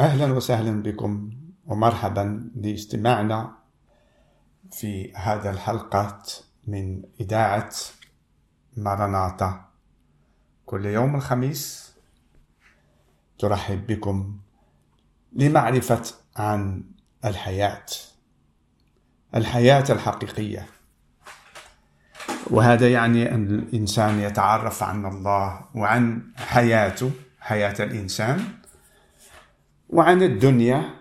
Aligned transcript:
أهلا 0.00 0.32
وسهلا 0.32 0.82
بكم 0.82 1.30
ومرحبا 1.66 2.50
لاستماعنا 2.56 3.52
في 4.72 5.12
هذا 5.14 5.50
الحلقة 5.50 6.22
من 6.66 7.02
إذاعة 7.20 7.70
مرناطة 8.76 9.68
كل 10.66 10.86
يوم 10.86 11.16
الخميس 11.16 11.92
ترحب 13.38 13.86
بكم 13.86 14.38
لمعرفة 15.32 16.02
عن 16.36 16.84
الحياة 17.24 17.86
الحياة 19.34 19.84
الحقيقية. 19.90 20.66
وهذا 22.50 22.92
يعني 22.92 23.34
أن 23.34 23.46
الإنسان 23.46 24.18
يتعرف 24.18 24.82
عن 24.82 25.06
الله 25.06 25.64
وعن 25.74 26.22
حياته 26.36 27.10
حياة 27.40 27.74
الإنسان. 27.80 28.61
وعن 29.92 30.22
الدنيا. 30.22 30.94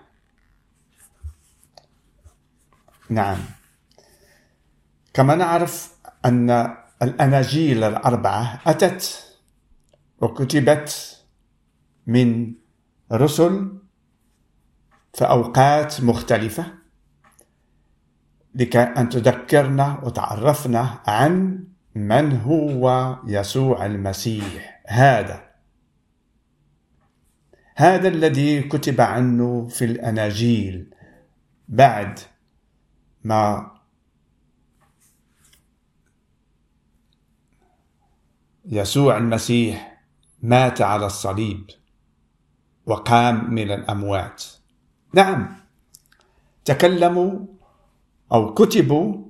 نعم. 3.09 3.37
كما 5.13 5.35
نعرف 5.35 5.95
أن 6.25 6.75
الأناجيل 7.01 7.83
الأربعة 7.83 8.61
أتت 8.67 9.27
وكتبت 10.21 11.17
من 12.07 12.53
رسل 13.11 13.77
في 15.13 15.25
أوقات 15.25 16.01
مختلفة 16.01 16.65
لكي 18.55 18.79
أن 18.79 19.09
تذكرنا 19.09 19.99
وتعرفنا 20.03 20.99
عن 21.07 21.63
من 21.95 22.41
هو 22.41 23.15
يسوع 23.27 23.85
المسيح. 23.85 24.81
هذا 24.87 25.50
هذا 27.81 28.07
الذي 28.07 28.61
كتب 28.61 29.01
عنه 29.01 29.67
في 29.67 29.85
الأناجيل 29.85 30.93
بعد 31.67 32.19
ما 33.23 33.71
يسوع 38.65 39.17
المسيح 39.17 40.03
مات 40.41 40.81
على 40.81 41.05
الصليب 41.05 41.69
وقام 42.85 43.53
من 43.53 43.71
الأموات. 43.71 44.43
نعم 45.13 45.55
تكلموا 46.65 47.39
أو 48.33 48.53
كتبوا 48.53 49.25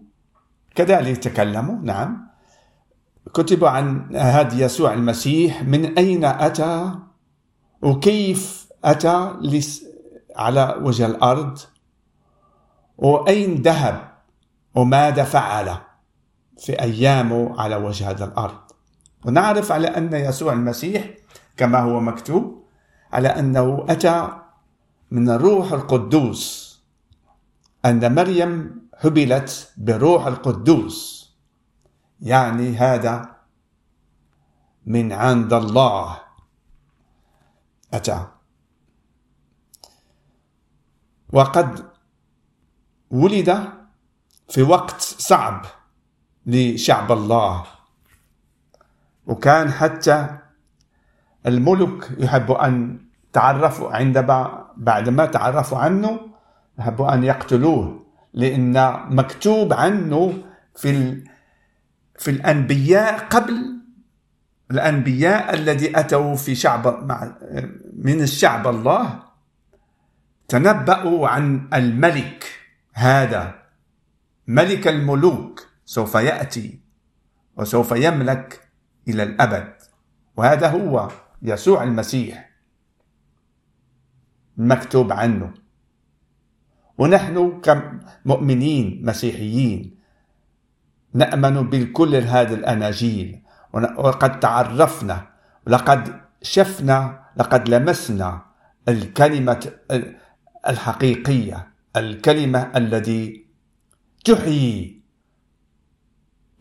كذلك 0.76 1.18
تكلموا 1.18 1.76
نعم 1.76 2.28
كتبوا 3.34 3.70
عن 3.70 4.16
هذا 4.16 4.66
يسوع 4.66 4.94
المسيح 4.94 5.64
من 5.64 5.98
أين 5.98 6.26
أتى؟ 6.26 7.11
وكيف 7.82 8.68
أتى 8.84 9.34
على 10.36 10.76
وجه 10.82 11.06
الأرض؟ 11.06 11.60
وأين 12.98 13.62
ذهب؟ 13.62 14.12
وماذا 14.76 15.24
فعل 15.24 15.78
في 16.58 16.82
أيامه 16.82 17.62
على 17.62 17.76
وجه 17.76 18.10
هذا 18.10 18.26
الأرض؟ 18.26 18.60
ونعرف 19.26 19.72
على 19.72 19.88
أن 19.88 20.14
يسوع 20.14 20.54
المسيح 20.54 21.10
كما 21.58 21.80
هو 21.80 22.00
مكتوب 22.00 22.64
على 23.14 23.28
أنه 23.28 23.86
أتى 23.90 24.28
من 25.12 25.30
الروح 25.30 25.72
القدوس 25.72 26.72
أن 27.86 28.16
مريم 28.16 28.82
هبلت 28.98 29.74
بروح 29.78 30.28
القدوس. 30.28 31.22
يعني 32.22 32.78
هذا 32.78 33.36
من 34.86 35.12
عند 35.12 35.54
الله. 35.54 36.18
أتى. 37.94 38.28
وقد 41.34 41.86
ولد 43.12 43.70
في 44.50 44.62
وقت 44.62 45.02
صعب 45.02 45.66
لشعب 46.46 47.12
الله. 47.12 47.66
وكان 49.28 49.72
حتى 49.72 50.38
الملك 51.46 52.12
يحب 52.20 52.52
أن 52.52 53.00
تعرفوا 53.34 53.92
عندما 53.92 54.68
بعدما 54.78 55.26
تعرفوا 55.26 55.78
عنه 55.78 56.20
يحبوا 56.80 57.14
أن 57.14 57.24
يقتلوه 57.24 58.06
لأن 58.34 59.06
مكتوب 59.16 59.74
عنه 59.74 60.44
في 60.76 61.24
في 62.20 62.32
الأنبياء 62.32 63.28
قبل 63.28 63.81
الأنبياء 64.72 65.54
الذي 65.54 66.00
أتوا 66.00 66.36
في 66.36 66.56
شعب 66.56 66.88
من 67.98 68.22
الشعب 68.22 68.68
الله 68.68 69.24
تنبأوا 70.48 71.28
عن 71.28 71.70
الملك 71.74 72.46
هذا 72.94 73.56
ملك 74.48 74.88
الملوك 74.88 75.68
سوف 75.86 76.16
يأتي 76.16 76.80
وسوف 77.58 77.92
يملك 77.92 78.70
إلى 79.08 79.24
الأبد. 79.24 79.74
وهذا 80.38 80.68
هو 80.68 81.12
يسوع 81.42 81.84
المسيح 81.84 82.52
مكتوب 84.58 85.12
عنه. 85.12 85.54
ونحن 86.98 87.62
كمؤمنين 87.62 89.06
مسيحيين 89.06 89.96
نأمن 91.14 91.70
بكل 91.70 92.16
هذه 92.16 92.54
الأناجيل. 92.54 93.42
وقد 93.74 94.40
تعرفنا 94.40 95.28
ولقد 95.68 96.22
شفنا 96.42 97.24
لقد 97.38 97.70
لمسنا 97.70 98.46
الكلمة 98.88 99.72
الحقيقية 100.68 101.74
الكلمة 101.96 102.72
التي 102.76 103.46
تحيي 104.26 105.02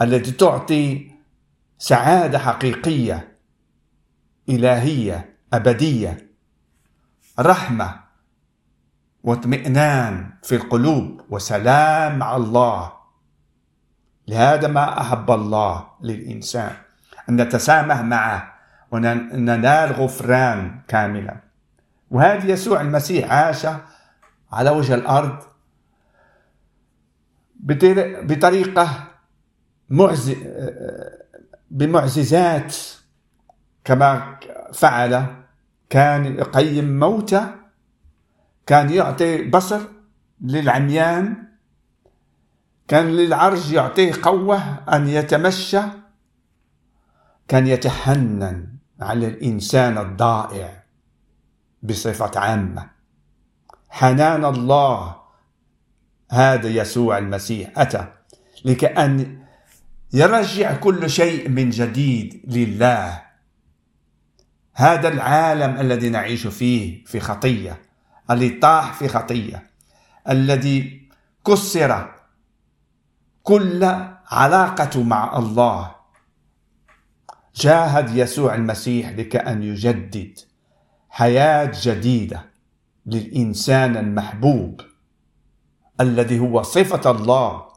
التي 0.03 0.31
تعطي 0.31 1.11
سعادة 1.79 2.39
حقيقية 2.39 3.39
إلهية 4.49 5.37
أبدية 5.53 6.31
رحمة 7.39 8.01
واطمئنان 9.23 10.33
في 10.43 10.55
القلوب 10.55 11.21
وسلام 11.31 12.19
مع 12.19 12.37
الله. 12.37 12.93
لهذا 14.29 14.69
ما 14.69 15.01
أحب 15.01 15.31
الله 15.31 15.87
للإنسان. 16.03 16.77
أن 17.31 17.41
نتسامح 17.41 18.01
معه 18.01 18.53
وننال 18.91 19.93
غفران 19.93 20.81
كاملا. 20.89 21.37
وهذا 22.11 22.51
يسوع 22.51 22.81
المسيح 22.81 23.33
عاش 23.33 23.67
على 24.53 24.71
وجه 24.71 24.95
الأرض 24.95 25.39
بطريقة 28.23 29.05
معز 29.91 30.37
بمعجزات 31.71 32.77
كما 33.85 34.39
فعل. 34.75 35.27
كان 35.91 36.27
يقيم 36.27 36.99
موتى 36.99 37.47
كان 38.67 38.91
يعطي 38.91 39.43
بصر 39.51 39.81
للعميان 40.41 41.37
كان 42.89 43.07
للعرج 43.07 43.73
يعطيه 43.73 44.13
قوة 44.23 44.59
أن 44.93 45.09
يتمشى. 45.09 45.81
كان 47.51 47.67
يتحنن 47.67 48.67
على 49.01 49.27
الإنسان 49.27 49.99
الضائع 49.99 50.83
بصفة 51.83 52.41
عامة. 52.41 52.91
حنان 53.89 54.45
الله 54.45 55.17
هذا 56.31 56.69
يسوع 56.69 57.19
المسيح. 57.19 57.71
أتى 57.77 58.07
لكأن 58.65 59.43
يرجع 60.13 60.75
كل 60.75 61.11
شيء 61.11 61.49
من 61.49 61.71
جديد 61.71 62.43
لله. 62.45 63.23
هذا 64.75 65.09
العالم 65.09 65.81
الذي 65.81 66.09
نعيش 66.09 66.47
فيه 66.47 67.05
في 67.05 67.21
خطية 67.21 67.83
الذي 68.31 68.51
طاح 68.51 68.93
في 68.93 69.09
خطية 69.09 69.71
الذي 70.29 71.09
كسر 71.47 72.15
كل 73.43 73.85
علاقة 74.27 75.03
مع 75.03 75.39
الله. 75.39 76.00
جاهد 77.55 78.17
يسوع 78.17 78.55
المسيح 78.55 79.09
لكأن 79.09 79.63
يجدد 79.63 80.39
حياة 81.09 81.73
جديدة 81.83 82.51
للإنسان 83.07 83.97
المحبوب 83.97 84.81
الذي 86.01 86.39
هو 86.39 86.63
صفة 86.63 87.11
الله. 87.11 87.69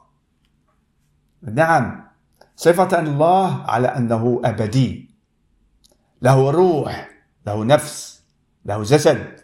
نعم 1.42 2.08
صفة 2.56 3.00
الله 3.00 3.64
على 3.64 3.88
أنه 3.88 4.40
أبدي. 4.44 5.14
له 6.22 6.50
روح 6.50 7.10
له 7.46 7.64
نفس 7.64 8.22
له 8.64 8.82
جسد. 8.82 9.40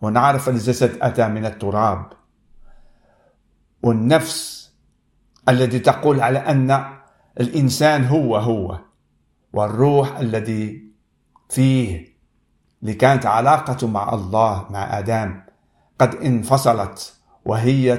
ونعرف 0.00 0.48
أن 0.48 0.54
الجسد 0.54 0.98
أتى 1.02 1.28
من 1.28 1.46
التراب. 1.46 2.12
والنفس 3.82 4.70
الذي 5.48 5.78
تقول 5.78 6.20
على 6.20 6.38
أن 6.38 6.98
الإنسان 7.40 8.04
هو 8.04 8.36
هو. 8.36 8.80
والروح 9.54 10.18
الذي 10.18 10.84
فيه 11.50 12.14
اللي 12.82 12.94
كانت 12.94 13.26
علاقته 13.26 13.86
مع 13.86 14.14
الله 14.14 14.66
مع 14.70 14.98
آدم 14.98 15.40
قد 15.98 16.14
انفصلت 16.14 17.20
وهي 17.44 17.98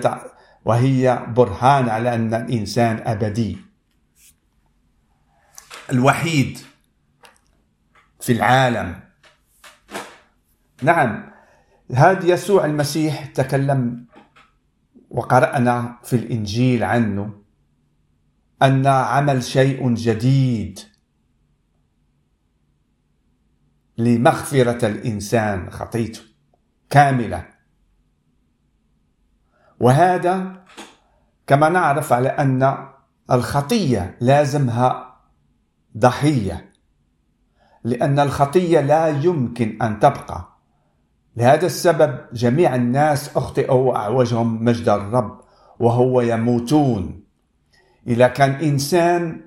وهي 0.66 1.25
برهان 1.28 1.90
على 1.90 2.16
أن 2.16 2.34
الإنسان 2.34 3.04
أبدي. 3.06 3.57
الوحيد 5.92 6.60
في 8.19 8.31
العالم. 8.31 9.00
نعم 10.81 11.31
هذا 11.92 12.25
يسوع 12.25 12.66
المسيح 12.66 13.25
تكلم 13.25 14.06
وقرأنا 15.10 16.00
في 16.04 16.16
الإنجيل 16.16 16.84
عنه 16.84 17.34
أن 18.62 18.88
عمل 18.88 19.44
شيء 19.44 19.94
جديد. 19.94 20.94
لمغفرة 23.97 24.88
الإنسان 24.88 25.69
خطيته 25.71 26.21
كاملة. 26.89 27.47
وهذا 29.80 30.63
كما 31.47 31.69
نعرف 31.69 32.13
على 32.13 32.30
أن 32.30 32.88
الخطية 33.31 34.18
لازمها 34.21 35.15
ضحية 35.97 36.71
لأن 37.83 38.19
الخطية 38.19 38.81
لا 38.81 39.07
يمكن 39.07 39.81
أن 39.81 40.00
تبقى. 40.00 40.47
لهذا 41.38 41.65
السبب 41.65 42.19
جميع 42.33 42.75
الناس 42.75 43.38
أخطئوا 43.38 43.92
وأعوجهم 43.92 44.65
مجد 44.65 44.89
الرب 44.89 45.42
وهو 45.80 46.21
يموتون. 46.21 47.24
إذا 48.07 48.27
كان 48.27 48.51
إنسان 48.51 49.42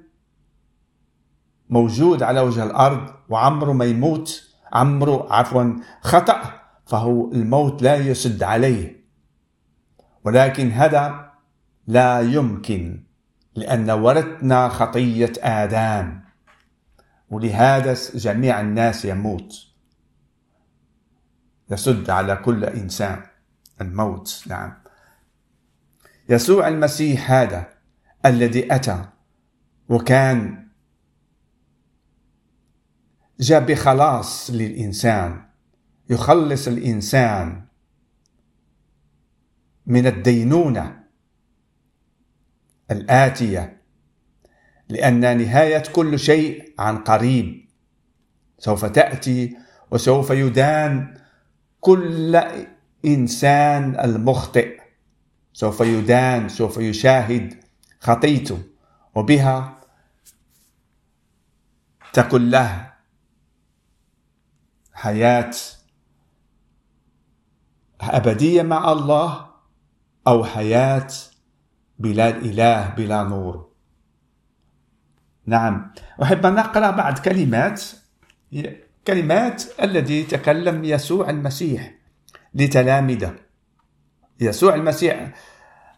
موجود 1.70 2.22
على 2.22 2.40
وجه 2.40 2.64
الأرض 2.64 3.14
وعمره 3.28 3.72
ما 3.72 3.84
يموت 3.84 4.42
عمره 4.72 5.32
عفوا 5.32 5.76
خطأ 6.00 6.60
فهو 6.86 7.32
الموت 7.32 7.82
لا 7.82 7.96
يسد 7.96 8.42
عليه. 8.42 9.04
ولكن 10.24 10.70
هذا 10.70 11.30
لا 11.86 12.20
يمكن 12.20 13.04
لأن 13.54 13.90
ورثنا 13.90 14.68
خطية 14.68 15.32
آدم 15.38 16.20
ولهذا 17.30 17.96
جميع 18.14 18.60
الناس 18.60 19.04
يموت. 19.04 19.68
يسد 21.70 22.10
على 22.10 22.36
كل 22.36 22.64
إنسان 22.64 23.22
الموت 23.80 24.44
نعم. 24.46 24.74
يسوع 26.28 26.68
المسيح 26.68 27.30
هذا 27.30 27.66
الذي 28.26 28.74
أتى 28.74 29.04
وكان 29.88 30.67
جاء 33.40 33.60
بخلاص 33.60 34.50
للإنسان 34.50 35.42
يخلص 36.10 36.68
الإنسان 36.68 37.64
من 39.86 40.06
الدينونة 40.06 41.04
الآتية 42.90 43.82
لأن 44.88 45.38
نهاية 45.38 45.82
كل 45.92 46.18
شيء 46.18 46.74
عن 46.78 46.98
قريب. 46.98 47.68
سوف 48.58 48.84
تأتي 48.84 49.56
وسوف 49.90 50.30
يدان 50.30 51.14
كل 51.80 52.42
إنسان 53.04 54.00
المخطئ. 54.00 54.80
سوف 55.52 55.80
يدان 55.80 56.48
سوف 56.48 56.78
يشاهد 56.78 57.54
خطيته 58.00 58.62
وبها 59.14 59.80
تكن 62.12 62.50
له 62.50 62.87
حياة 64.98 65.50
أبدية 68.00 68.62
مع 68.62 68.92
الله 68.92 69.46
أو 70.26 70.44
حياة 70.44 71.06
بلا 71.98 72.28
إله 72.28 72.88
بلا 72.88 73.22
نور. 73.22 73.68
نعم. 75.46 75.92
أحب 76.22 76.46
أن 76.46 76.58
أقرأ 76.58 76.90
بعض 76.90 77.18
كلمات 77.18 77.82
كلمات 79.06 79.62
الذي 79.82 80.22
تكلم 80.22 80.84
يسوع 80.84 81.30
المسيح 81.30 81.94
لتلامذة 82.54 83.34
يسوع 84.40 84.74
المسيح 84.74 85.34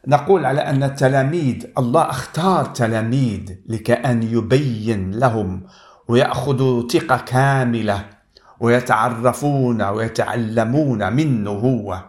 نقول 0.06 0.44
على 0.44 0.60
أن 0.60 0.82
التلاميذ 0.82 1.66
الله 1.78 2.10
اختار 2.10 2.64
تلاميذ 2.64 3.56
لكأن 3.66 4.22
يبين 4.22 5.10
لهم 5.10 5.66
ويأخذوا 6.08 6.88
ثقة 6.88 7.16
كاملة. 7.16 8.19
ويتعرفون 8.60 9.82
ويتعلمون 9.82 11.12
منه 11.12 11.50
هو 11.50 12.04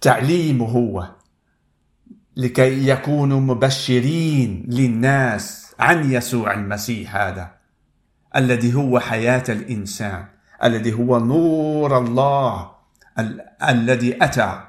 تعليمه 0.00 0.66
هو 0.66 1.08
لكي 2.36 2.88
يكونوا 2.88 3.40
مبشرين 3.40 4.66
للناس 4.68 5.74
عن 5.78 6.12
يسوع 6.12 6.54
المسيح 6.54 7.16
هذا 7.16 7.54
الذي 8.36 8.74
هو 8.74 9.00
حياة 9.00 9.44
الإنسان 9.48 10.24
الذي 10.64 10.92
هو 10.92 11.18
نور 11.18 11.98
الله 11.98 12.70
ال 13.18 13.40
الذي 13.62 14.24
أتى 14.24 14.64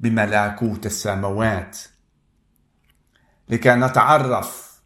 بملكوت 0.00 0.86
السماوات. 0.86 1.78
لكي 3.48 3.70
نتعرف 3.70 4.80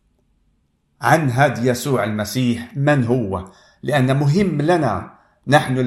عن 1.01 1.31
هذا 1.31 1.71
يسوع 1.71 2.05
المسيح 2.05 2.77
من 2.77 3.05
هو؟ 3.05 3.53
لأن 3.83 4.17
مهم 4.17 4.63
لنا. 4.63 5.11
نحن 5.47 5.79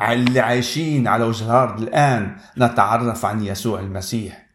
اللي 0.00 0.40
عايشين 0.40 1.08
على 1.08 1.24
وجه 1.24 1.44
الأرض 1.44 1.82
الآن 1.82 2.36
نتعرف 2.58 3.24
عن 3.24 3.44
يسوع 3.44 3.80
المسيح. 3.80 4.46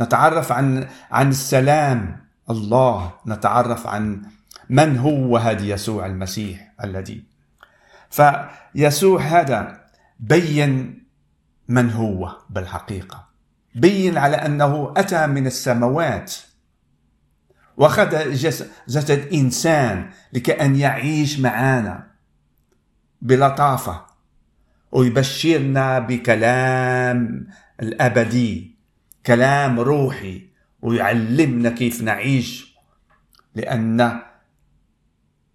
نتعرف 0.00 0.52
عن 0.52 0.88
عن 1.10 1.28
السلام 1.28 2.26
الله. 2.50 3.12
نتعرف 3.26 3.86
عن 3.86 4.22
من 4.70 4.98
هو 4.98 5.36
هذا 5.36 5.62
يسوع 5.62 6.06
المسيح 6.06 6.72
الذي. 6.84 7.24
فيسوع 8.10 9.20
هذا 9.20 9.80
بين 10.20 11.02
من 11.68 11.90
هو 11.90 12.36
بالحقيقة. 12.50 13.28
بين 13.74 14.18
على 14.18 14.36
أنه 14.36 14.94
أتى 14.96 15.26
من 15.26 15.46
السماوات. 15.46 16.34
وأخذ 17.80 18.32
جسد 18.88 19.28
انسان 19.32 20.10
لكأن 20.32 20.76
يعيش 20.76 21.40
معنا 21.40 22.10
بلطافه 23.22 24.06
ويبشرنا 24.92 25.98
بكلام 25.98 27.46
الأبدي 27.82 28.76
كلام 29.26 29.80
روحي 29.80 30.48
ويعلمنا 30.82 31.70
كيف 31.70 32.02
نعيش 32.02 32.76
لأن 33.54 34.20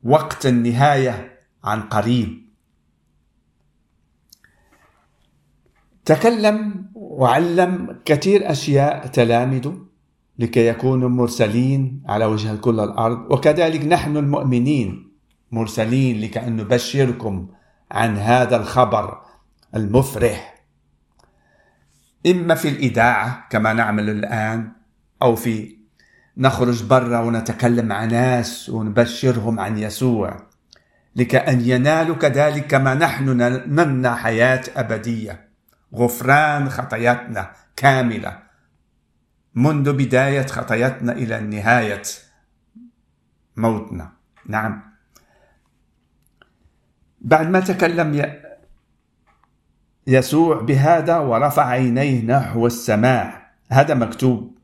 وقت 0.03 0.46
النهاية 0.46 1.39
عن 1.63 1.82
قريب. 1.82 2.46
تكلم 6.05 6.91
وعلم 6.96 8.01
كثير 8.05 8.51
أشياء 8.51 9.08
تلامذة. 9.08 9.85
لكي 10.39 10.68
يكونوا 10.68 11.10
مرسلين 11.10 12.04
على 12.08 12.25
وجه 12.25 12.56
كل 12.56 12.80
الأرض. 12.80 13.32
وكذلك 13.32 13.86
نحن 13.86 14.18
المؤمنين 14.18 15.12
مرسلين 15.51 16.22
لكي 16.22 16.50
نبشركم 16.50 17.48
عن 17.92 18.18
هذا 18.18 18.56
الخبر 18.56 19.22
المفرح. 19.75 20.56
إما 22.27 22.56
في 22.56 22.70
الإذاعة 22.70 23.48
كما 23.50 23.74
نعمل 23.74 24.10
الآن 24.10 24.72
أو 25.22 25.36
في 25.36 25.77
نخرج 26.38 26.84
برا 26.84 27.20
ونتكلم 27.20 27.86
مع 27.86 28.06
ناس 28.06 28.70
ونبشرهم 28.70 29.60
عن 29.60 29.77
يسوع. 29.77 30.38
لكأن 31.15 31.62
ينالوا 31.62 32.15
كذلك 32.15 32.68
كما 32.68 32.94
نحن 32.94 33.30
نلنا 33.68 34.15
حياة 34.15 34.63
أبدية. 34.75 35.50
غفران 35.96 36.70
خطاياتنا 36.70 37.51
كاملة. 37.75 38.44
منذ 39.55 39.93
بداية 39.93 40.45
خطاياتنا 40.45 41.12
إلى 41.12 41.39
نهاية 41.39 42.01
موتنا. 43.57 44.12
نعم. 44.45 44.81
بعد 47.21 47.50
ما 47.50 47.59
تكلم 47.59 48.39
يسوع 50.07 50.62
بهذا 50.62 51.17
ورفع 51.17 51.65
عينيه 51.65 52.25
نحو 52.25 52.67
السماء. 52.67 53.45
هذا 53.71 53.93
مكتوب 53.93 54.57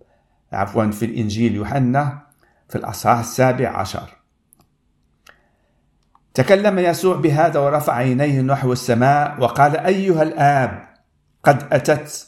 عفوا 0.53 0.91
في 0.91 1.05
الإنجيل 1.05 1.55
يوحنا 1.55 2.27
في 2.69 2.75
الأصحاح 2.75 3.19
السابع 3.19 3.69
عشر. 3.69 4.17
تكلم 6.33 6.79
يسوع 6.79 7.15
بهذا 7.15 7.59
ورفع 7.59 7.93
عينيه 7.93 8.41
نحو 8.41 8.73
السماء 8.73 9.41
وقال 9.41 9.77
أيها 9.77 10.23
الآب 10.23 10.87
قد 11.43 11.73
أتت 11.73 12.27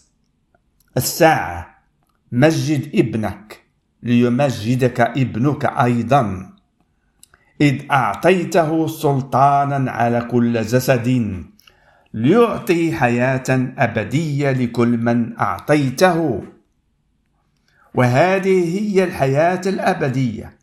الساعة. 0.98 1.73
مجد 2.36 2.96
ابنك 2.96 3.62
ليمجدك 4.04 5.02
ابنك 5.02 5.66
أيضا. 5.66 6.50
إذ 7.62 7.82
أعطيته 7.92 8.88
سلطانا 8.88 9.92
على 9.92 10.22
كل 10.22 10.62
جسد 10.62 11.44
ليعطي 12.14 12.94
حياة 12.94 13.44
أبدية 13.78 14.52
لكل 14.52 14.98
من 14.98 15.40
أعطيته. 15.40 16.44
وهذه 17.94 18.80
هي 18.80 19.04
الحياة 19.04 19.62
الأبدية 19.66 20.58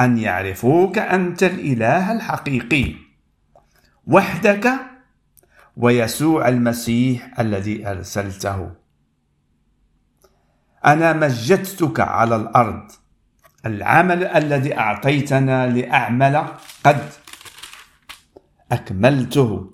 أن 0.00 0.18
يعرفوك 0.18 0.98
أنت 0.98 1.42
الإله 1.42 2.12
الحقيقي 2.12 2.94
وحدك 4.06 4.72
ويسوع 5.76 6.48
المسيح 6.48 7.40
الذي 7.40 7.88
أرسلته. 7.88 8.85
أنا 10.86 11.12
مجدتك 11.12 12.00
على 12.00 12.36
الأرض. 12.36 12.90
العمل 13.66 14.24
الذي 14.24 14.78
أعطيتنا 14.78 15.66
لأعمل 15.66 16.44
قد 16.84 17.10
أكملته. 18.72 19.72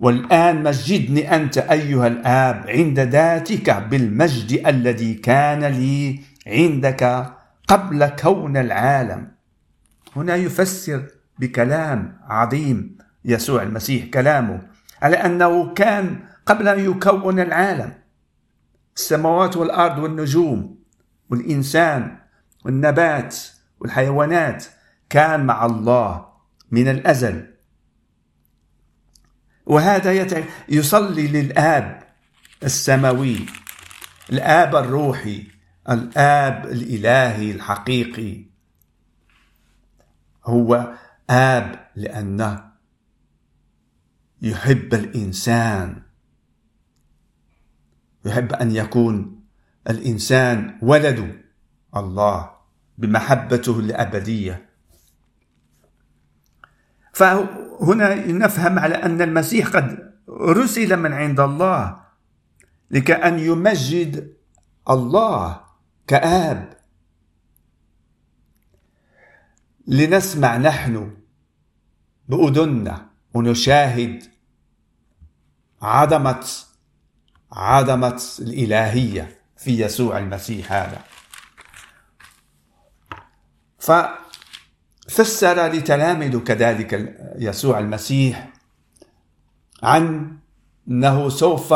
والآن 0.00 0.62
مجدني 0.62 1.34
أنت 1.34 1.58
أيها 1.58 2.06
الآب 2.06 2.64
عند 2.68 3.00
ذاتك 3.00 3.70
بالمجد 3.70 4.66
الذي 4.66 5.14
كان 5.14 5.64
لي 5.64 6.20
عندك 6.46 7.32
قبل 7.68 8.06
كون 8.06 8.56
العالم. 8.56 9.28
هنا 10.16 10.34
يفسر 10.36 11.02
بكلام 11.38 12.18
عظيم 12.28 12.98
يسوع 13.24 13.62
المسيح 13.62 14.06
كلامه 14.06 14.62
على 15.02 15.16
أنه 15.16 15.74
كان 15.74 16.18
قبل 16.46 16.68
أن 16.68 16.90
يكون 16.90 17.40
العالم. 17.40 18.01
السماوات 18.96 19.56
والأرض 19.56 19.98
والنجوم 19.98 20.78
والإنسان 21.30 22.18
والنبات 22.64 23.36
والحيوانات 23.80 24.64
كان 25.10 25.46
مع 25.46 25.66
الله 25.66 26.26
من 26.70 26.88
الأزل. 26.88 27.54
وهذا 29.66 30.12
يصلي 30.68 31.28
للآب 31.28 32.02
السماوي 32.62 33.46
الآب 34.32 34.76
الروحي 34.76 35.46
الآب 35.90 36.66
الإلهي 36.66 37.50
الحقيقي. 37.50 38.44
هو 40.44 40.94
آب 41.30 41.88
لأنه 41.96 42.72
يحب 44.42 44.94
الإنسان. 44.94 46.02
يحب 48.24 48.52
أن 48.52 48.76
يكون 48.76 49.42
الإنسان 49.90 50.78
ولد 50.82 51.42
الله 51.96 52.50
بمحبته 52.98 53.78
الأبدية. 53.78 54.68
فهنا 57.12 58.26
نفهم 58.26 58.78
على 58.78 58.94
أن 58.94 59.22
المسيح 59.22 59.68
قد 59.68 60.12
رسل 60.28 60.96
من 60.96 61.12
عند 61.12 61.40
الله 61.40 62.00
لكأن 62.90 63.38
يمجد 63.38 64.36
الله 64.90 65.60
كآب. 66.06 66.72
لنسمع 69.86 70.56
نحن 70.56 71.16
بأذننا 72.28 73.06
ونشاهد 73.34 74.22
عظمة 75.82 76.46
عظمة 77.52 78.22
الإلهية 78.40 79.38
في 79.56 79.80
يسوع 79.80 80.18
المسيح 80.18 80.72
هذا. 80.72 81.04
ففسر 83.78 85.66
لتلامذه 85.66 86.38
كذلك 86.38 87.16
يسوع 87.38 87.78
المسيح 87.78 88.52
عن 89.82 90.36
أنه 90.88 91.28
سوف 91.28 91.74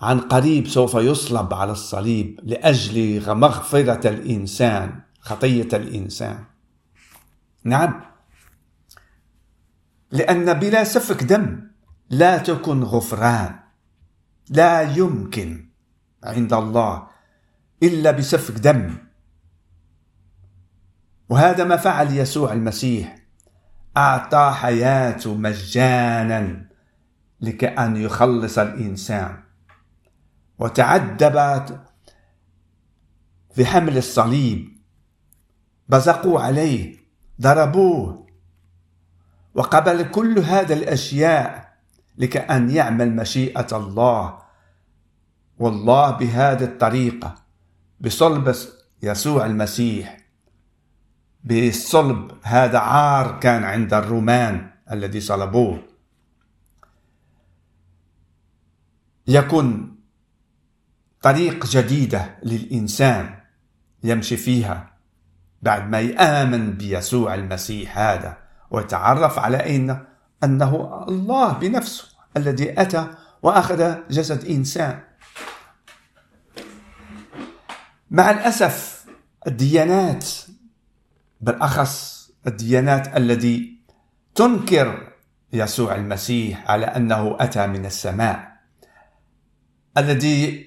عن 0.00 0.20
قريب 0.20 0.68
سوف 0.68 0.94
يصلب 0.94 1.54
على 1.54 1.72
الصليب 1.72 2.40
لأجل 2.42 3.34
مغفرة 3.34 4.08
الإنسان 4.08 5.00
خطية 5.20 5.68
الإنسان. 5.72 6.44
نعم. 7.64 8.00
لأن 10.10 10.52
بلا 10.52 10.84
سفك 10.84 11.22
دم 11.22 11.70
لا 12.10 12.38
تكن 12.38 12.82
غفران. 12.82 13.63
لا 14.48 14.82
يمكن 14.82 15.68
عند 16.24 16.52
الله 16.52 17.06
إلا 17.82 18.10
بسفك 18.10 18.54
دم. 18.54 18.96
وهذا 21.28 21.64
ما 21.64 21.76
فعل 21.76 22.18
يسوع 22.18 22.52
المسيح. 22.52 23.18
أعطى 23.96 24.52
حياته 24.54 25.34
مجانا 25.34 26.68
لكأن 27.40 27.96
يخلص 27.96 28.58
الإنسان. 28.58 29.42
وتعذب 30.58 31.64
في 33.54 33.66
حمل 33.66 33.96
الصليب. 33.96 34.78
بزقوا 35.88 36.40
عليه 36.40 36.96
ضربوه. 37.40 38.26
وقبل 39.54 40.10
كل 40.10 40.38
هذا 40.38 40.74
الأشياء 40.74 41.63
لكأن 42.18 42.70
يعمل 42.70 43.16
مشيئة 43.16 43.76
الله 43.76 44.38
والله 45.58 46.10
بهذه 46.10 46.64
الطريقة 46.64 47.34
بصلب 48.00 48.54
يسوع 49.02 49.46
المسيح 49.46 50.18
بصلب 51.44 52.32
هذا 52.42 52.78
عار 52.78 53.40
كان 53.40 53.64
عند 53.64 53.94
الرومان 53.94 54.70
الذي 54.90 55.20
صلبوه. 55.20 55.82
يكون 59.26 59.96
طريق 61.22 61.66
جديدة 61.66 62.36
للإنسان 62.42 63.38
يمشي 64.04 64.36
فيها 64.36 64.94
بعد 65.62 65.88
ما 65.90 66.00
يآمن 66.00 66.72
بيسوع 66.72 67.34
المسيح 67.34 67.98
هذا 67.98 68.38
ويتعرف 68.70 69.38
على 69.38 69.76
أن 69.76 70.06
أنه 70.44 71.04
الله 71.08 71.52
بنفسه 71.52 72.04
الذي 72.36 72.80
أتى 72.80 73.08
وأخذ 73.42 73.94
جسد 74.10 74.44
إنسان. 74.44 75.00
مع 78.10 78.30
الأسف 78.30 79.04
الديانات 79.46 80.26
بالأخص 81.40 82.30
الديانات 82.46 83.16
التي 83.16 83.78
تنكر 84.34 85.12
يسوع 85.52 85.94
المسيح 85.94 86.70
على 86.70 86.86
أنه 86.86 87.36
أتى 87.40 87.66
من 87.66 87.86
السماء 87.86 88.52
الذي 89.98 90.66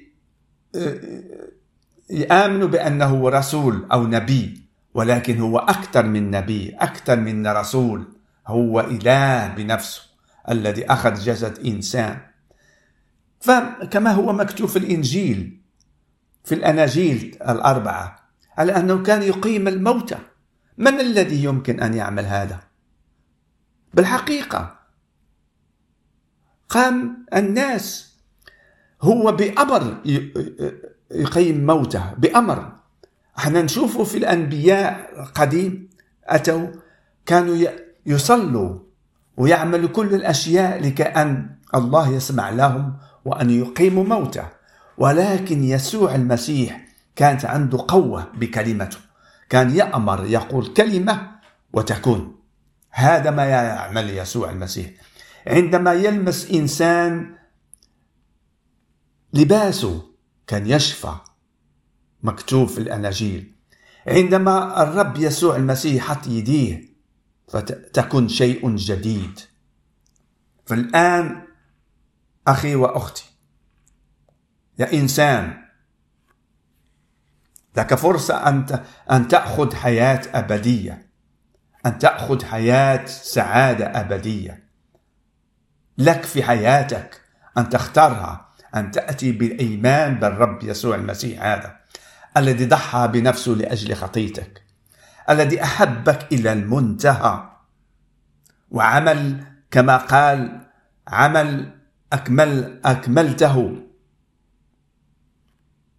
يآمن 2.09 2.65
بأنه 2.65 3.29
رسول 3.29 3.87
أو 3.91 4.07
نبي 4.07 4.61
ولكن 4.93 5.39
هو 5.39 5.57
أكثر 5.57 6.05
من 6.05 6.31
نبي 6.31 6.75
أكثر 6.79 7.15
من 7.15 7.47
رسول. 7.47 8.16
هو 8.47 8.79
إله 8.79 9.47
بنفسه 9.47 10.01
الذي 10.49 10.85
أخذ 10.85 11.13
جسد 11.13 11.65
إنسان. 11.65 12.21
فكما 13.39 14.11
هو 14.11 14.33
مكتوب 14.33 14.69
في 14.69 14.79
الإنجيل 14.79 15.61
في 16.43 16.55
الأناجيل 16.55 17.37
الأربعة 17.41 18.29
على 18.57 18.75
أنه 18.75 19.03
كان 19.03 19.23
يقيم 19.23 19.67
الموتى. 19.67 20.17
من 20.77 20.99
الذي 20.99 21.43
يمكن 21.43 21.79
أن 21.79 21.93
يعمل 21.93 22.25
هذا؟ 22.25 22.59
بالحقيقة 23.93 24.79
قام 26.69 27.25
الناس. 27.35 28.17
هو 29.01 29.31
بأمر 29.31 30.01
يقيم 31.11 31.65
موته 31.65 32.13
بأمر. 32.13 32.73
أحنا 33.37 33.61
نشوفه 33.61 34.03
في 34.03 34.17
الأنبياء 34.17 35.23
قديم 35.35 35.89
أتوا 36.25 36.67
كانوا 37.25 37.55
يصلوا 38.07 38.79
ويعملوا 39.37 39.89
كل 39.89 40.13
الأشياء 40.13 40.81
لكأن 40.81 41.57
الله 41.75 42.09
يسمع 42.09 42.49
لهم 42.49 42.97
وأن 43.25 43.49
يقيموا 43.49 44.03
موته. 44.03 44.47
ولكن 44.97 45.63
يسوع 45.63 46.15
المسيح 46.15 46.87
كانت 47.15 47.45
عنده 47.45 47.85
قوة 47.87 48.27
بكلمته. 48.33 48.97
كان 49.49 49.75
يأمر 49.75 50.25
يقول 50.25 50.67
كلمة 50.73 51.31
وتكون. 51.73 52.35
هذا 52.91 53.31
ما 53.31 53.45
يعمل 53.45 54.17
يسوع 54.17 54.49
المسيح. 54.49 54.89
عندما 55.47 55.93
يلمس 55.93 56.51
إنسان 56.51 57.35
لباسه 59.33 60.01
كان 60.47 60.67
يشفى. 60.67 61.13
مكتوب 62.23 62.67
في 62.67 62.77
الأناجيل 62.77 63.55
عندما 64.07 64.83
الرب 64.83 65.17
يسوع 65.17 65.55
المسيح 65.55 66.07
حط 66.07 66.27
يديه 66.27 66.96
فتكون 67.47 68.29
شيء 68.29 68.75
جديد. 68.75 69.39
فالآن 70.65 71.47
أخي 72.47 72.75
وأختي 72.75 73.25
يا 74.79 74.93
إنسان 74.93 75.67
لك 77.77 77.95
فرصة 77.95 78.49
أن 78.49 78.83
أن 79.11 79.27
تأخذ 79.27 79.75
حياة 79.75 80.21
أبدية 80.33 81.07
أن 81.85 81.99
تأخذ 81.99 82.45
حياة 82.45 83.05
سعادة 83.05 83.85
أبدية. 83.85 84.67
لك 85.97 86.23
في 86.23 86.43
حياتك 86.43 87.21
أن 87.57 87.69
تختارها 87.69 88.49
أن 88.75 88.91
تأتي 88.91 89.31
بالإيمان 89.31 90.19
بالرب 90.19 90.63
يسوع 90.63 90.95
المسيح 90.95 91.43
هذا 91.43 91.77
الذي 92.37 92.65
ضحى 92.65 93.09
بنفسه 93.13 93.51
لأجل 93.51 93.95
خطيتك. 93.95 94.66
الذي 95.29 95.63
أحبك 95.63 96.33
إلى 96.33 96.53
المنتهى. 96.53 97.49
وعمل 98.69 99.45
كما 99.71 99.97
قال 99.97 100.67
عمل 101.07 101.79
أكمل 102.13 102.81
أكملته. 102.85 103.83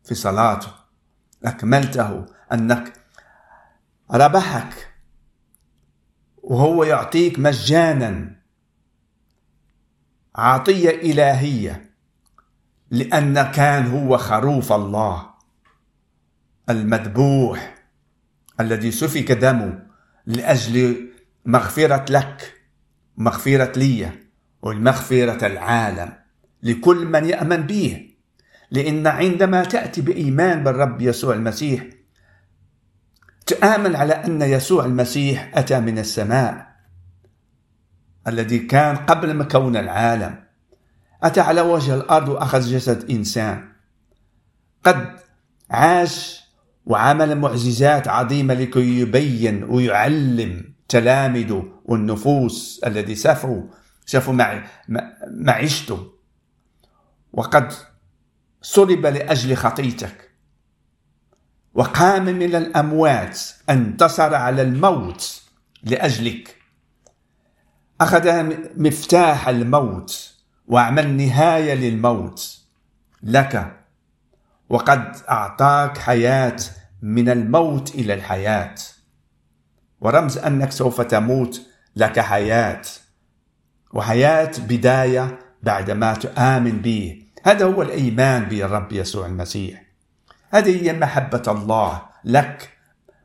في 0.04 0.14
صلاته 0.14 0.72
أكملته 1.44 2.26
أنك 2.52 2.92
ربحك 4.10 4.94
وهو 6.42 6.84
يعطيك 6.84 7.38
مجانا. 7.38 8.38
عطية 10.36 10.90
إلهية 10.90 11.94
لأن 12.90 13.42
كان 13.42 13.86
هو 13.86 14.16
خروف 14.16 14.72
الله 14.72 15.30
المذبوح. 16.70 17.77
الذي 18.60 18.90
سفك 18.90 19.32
دمه 19.32 19.82
لأجل 20.26 21.08
مغفرة 21.46 22.04
لك 22.12 22.54
مغفرة 23.16 23.78
لي 23.78 24.10
والمغفرة 24.62 25.46
العالم 25.46 26.12
لكل 26.62 27.06
من 27.06 27.24
يأمن 27.24 27.62
به. 27.62 28.10
لأن 28.70 29.06
عندما 29.06 29.64
تأتي 29.64 30.00
بإيمان 30.00 30.64
بالرب 30.64 31.02
يسوع 31.02 31.34
المسيح 31.34 31.86
تآمن 33.46 33.96
على 33.96 34.12
أن 34.12 34.42
يسوع 34.42 34.84
المسيح 34.84 35.50
أتى 35.54 35.80
من 35.80 35.98
السماء 35.98 36.68
الذي 38.26 38.58
كان 38.58 38.96
قبل 38.96 39.34
ما 39.34 39.44
كون 39.44 39.76
العالم. 39.76 40.44
أتى 41.22 41.40
على 41.40 41.60
وجه 41.60 41.94
الأرض 41.94 42.28
وأخذ 42.28 42.60
جسد 42.60 43.10
إنسان. 43.10 43.68
قد 44.84 45.16
عاش 45.70 46.47
وعمل 46.88 47.38
معجزات 47.38 48.08
عظيمة 48.08 48.54
لكي 48.54 49.00
يبين 49.00 49.64
ويعلم 49.64 50.74
تلامذه 50.88 51.64
والنفوس 51.84 52.80
الذي 52.86 53.14
سافروا 53.14 53.62
شافوا 54.06 54.62
معيشته. 55.28 56.12
وقد 57.32 57.72
صلب 58.62 59.06
لأجل 59.06 59.56
خطيتك. 59.56 60.30
وقام 61.74 62.24
من 62.24 62.54
الأموات 62.54 63.40
انتصر 63.70 64.34
على 64.34 64.62
الموت 64.62 65.42
لأجلك. 65.82 66.56
أخذ 68.00 68.54
مفتاح 68.76 69.48
الموت 69.48 70.34
وعمل 70.66 71.16
نهاية 71.16 71.74
للموت 71.74 72.58
لك. 73.22 73.74
وقد 74.68 75.16
أعطاك 75.28 75.98
حياة 75.98 76.56
من 77.02 77.28
الموت 77.28 77.94
إلى 77.94 78.14
الحياة. 78.14 78.74
ورمز 80.00 80.38
أنك 80.38 80.72
سوف 80.72 81.00
تموت 81.00 81.60
لك 81.96 82.20
حياة. 82.20 82.82
وحياة 83.92 84.52
بداية 84.58 85.38
بعدما 85.62 86.14
تآمن 86.14 86.78
به. 86.82 87.22
هذا 87.44 87.64
هو 87.64 87.82
الإيمان 87.82 88.44
بالرب 88.44 88.92
يسوع 88.92 89.26
المسيح. 89.26 89.82
هذه 90.50 90.82
هي 90.82 90.92
محبة 90.92 91.42
الله 91.48 92.02
لك 92.24 92.70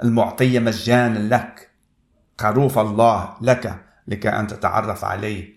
المعطية 0.04 0.60
مجانا 0.60 1.36
لك. 1.36 1.70
خروف 2.40 2.80
الله 2.80 3.34
لك 3.42 3.86
لكي 4.08 4.30
أن 4.30 4.48
تتعرف 4.48 5.06
عليه. 5.06 5.54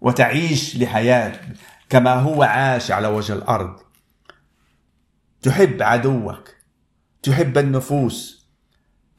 وتعيش 0.00 0.76
لحياة 0.76 1.40
كما 1.88 2.14
هو 2.14 2.42
عاش 2.42 2.90
على 2.90 3.08
وجه 3.08 3.32
الأرض. 3.32 3.80
تحب 5.42 5.82
عدوك. 5.82 6.55
تحب 7.26 7.58
النفوس. 7.58 8.46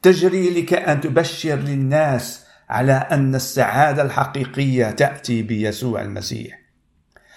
تجري 0.02 0.50
لك 0.50 0.72
أن 0.72 1.00
تبشر 1.00 1.54
للناس 1.56 2.44
على 2.68 2.92
أن 2.92 3.34
السعادة 3.34 4.02
الحقيقية 4.02 4.90
تأتي 4.90 5.42
بيسوع 5.42 6.02
المسيح. 6.02 6.58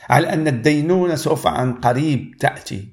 على 0.10 0.34
أن 0.34 0.48
الدينونة 0.48 1.16
سوف 1.16 1.48
عن 1.48 1.74
قريب 1.74 2.38
تأتي. 2.40 2.88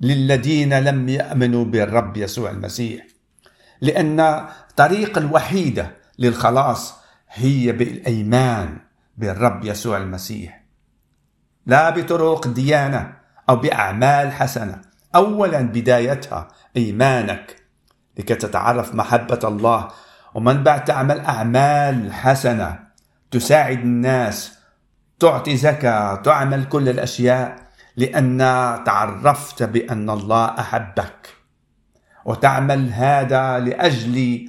للذين 0.00 0.78
لم 0.78 1.08
يأمنوا 1.08 1.64
بالرب 1.64 2.16
يسوع 2.16 2.50
المسيح. 2.50 3.06
لأن 3.80 4.20
الطريق 4.20 5.18
الوحيدة 5.18 5.96
للخلاص 6.18 6.94
هي 7.28 7.72
بالإيمان 7.72 8.78
بالرب 9.16 9.64
يسوع 9.64 9.96
المسيح. 9.96 10.64
لا 11.66 11.90
بطرق 11.90 12.48
ديانة 12.48 13.16
أو 13.48 13.56
بأعمال 13.56 14.32
حسنة. 14.32 14.95
أولا 15.16 15.62
بدايتها 15.62 16.48
إيمانك 16.76 17.56
لكي 18.18 18.34
تتعرف 18.34 18.94
محبة 18.94 19.40
الله. 19.44 19.88
ومن 20.34 20.62
بعد 20.62 20.84
تعمل 20.84 21.20
أعمال 21.20 22.12
حسنة 22.12 22.78
تساعد 23.30 23.78
الناس 23.78 24.58
تعطي 25.18 25.56
زكاة 25.56 26.14
تعمل 26.14 26.64
كل 26.64 26.88
الأشياء 26.88 27.56
لأن 27.96 28.38
تعرفت 28.86 29.62
بأن 29.62 30.10
الله 30.10 30.44
أحبك. 30.44 31.28
وتعمل 32.24 32.92
هذا 32.92 33.58
لأجل 33.58 34.48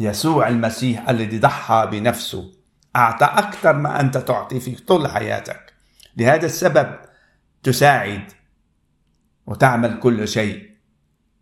يسوع 0.00 0.48
المسيح 0.48 1.08
الذي 1.08 1.38
ضحى 1.38 1.88
بنفسه. 1.90 2.52
أعطى 2.96 3.24
أكثر 3.24 3.72
ما 3.72 4.00
أنت 4.00 4.18
تعطي 4.18 4.60
في 4.60 4.74
طول 4.74 5.08
حياتك. 5.08 5.72
لهذا 6.16 6.46
السبب 6.46 6.96
تساعد 7.62 8.22
وتعمل 9.48 10.00
كل 10.00 10.28
شيء. 10.28 10.70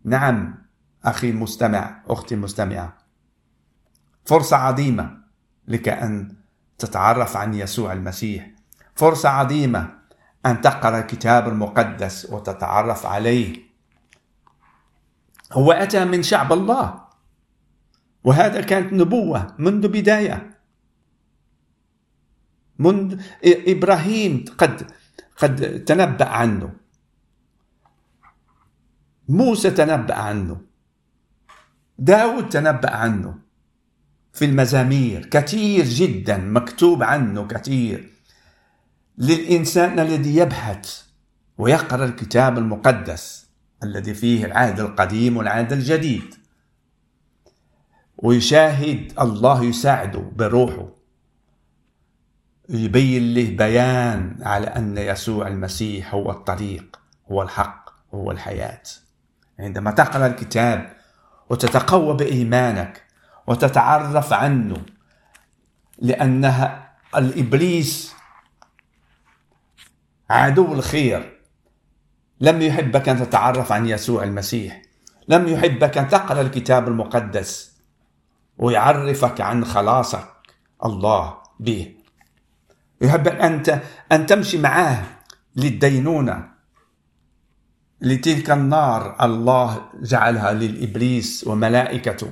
نعم 0.03 0.65
أخي 1.05 1.29
المستمع 1.29 2.03
أختي 2.07 2.35
المستمعة. 2.35 2.97
فرصة 4.25 4.57
عظيمة 4.57 5.17
لك 5.67 5.89
أن 5.89 6.35
تتعرف 6.77 7.37
عن 7.37 7.53
يسوع 7.53 7.93
المسيح. 7.93 8.51
فرصة 8.95 9.29
عظيمة 9.29 9.97
أن 10.45 10.61
تقرأ 10.61 10.99
الكتاب 10.99 11.47
المقدس 11.47 12.25
وتتعرف 12.31 13.05
عليه. 13.05 13.57
هو 15.51 15.71
أتى 15.71 16.05
من 16.05 16.23
شعب 16.23 16.53
الله. 16.53 17.01
وهذا 18.23 18.61
كانت 18.61 18.93
نبوة 18.93 19.55
منذ 19.59 19.87
بداية. 19.87 20.57
منذ 22.79 23.21
إبراهيم 23.43 24.45
قد 24.57 24.91
قد 25.37 25.83
تنبأ 25.85 26.25
عنه. 26.25 26.86
موسى 29.29 29.71
تنبأ 29.71 30.15
عنه. 30.15 30.61
داود 31.99 32.49
تنبأ 32.49 32.91
عنه. 32.91 33.35
في 34.33 34.45
المزامير. 34.45 35.25
كثير 35.25 35.85
جدا 35.85 36.37
مكتوب 36.37 37.03
عنه 37.03 37.47
كثير. 37.47 38.09
للإنسان 39.17 39.99
الذي 39.99 40.35
يبحث 40.35 41.01
ويقرأ 41.57 42.05
الكتاب 42.05 42.57
المقدس 42.57 43.47
الذي 43.83 44.13
فيه 44.13 44.45
العهد 44.45 44.79
القديم 44.79 45.37
والعهد 45.37 45.73
الجديد. 45.73 46.35
ويشاهد 48.17 49.13
الله 49.19 49.63
يساعده 49.63 50.19
بروحه. 50.19 50.87
يبين 52.69 53.33
له 53.33 53.55
بيان 53.55 54.37
على 54.41 54.67
أن 54.67 54.97
يسوع 54.97 55.47
المسيح 55.47 56.13
هو 56.13 56.31
الطريق 56.31 56.99
هو 57.31 57.41
الحق 57.41 57.89
هو 58.13 58.31
الحياة. 58.31 58.83
عندما 59.59 59.91
تقرأ 59.91 60.27
الكتاب 60.27 60.97
وتتقوى 61.49 62.17
بإيمانك 62.17 63.03
وتتعرف 63.47 64.33
عنه 64.33 64.85
لأنها 65.99 66.95
الإبليس 67.15 68.13
عدو 70.29 70.73
الخير. 70.73 71.39
لم 72.41 72.61
يحبك 72.61 73.09
أن 73.09 73.19
تتعرف 73.19 73.71
عن 73.71 73.85
يسوع 73.85 74.23
المسيح. 74.23 74.81
لم 75.27 75.47
يحبك 75.47 75.97
أن 75.97 76.07
تقرأ 76.07 76.41
الكتاب 76.41 76.87
المقدس 76.87 77.77
ويعرفك 78.57 79.41
عن 79.41 79.65
خلاصك 79.65 80.27
الله 80.85 81.37
به. 81.59 81.95
يحب 83.01 83.27
أنت 83.27 83.81
أن 84.11 84.25
تمشي 84.25 84.57
معاه 84.57 85.03
للدينونة. 85.55 86.56
لتلك 88.01 88.51
النار 88.51 89.25
الله 89.25 89.89
جعلها 90.01 90.53
للإبليس 90.53 91.47
وملائكته. 91.47 92.31